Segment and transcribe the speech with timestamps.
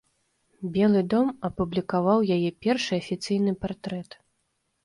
[0.77, 4.09] Белы дом апублікаваў яе першы афіцыйны партрэт.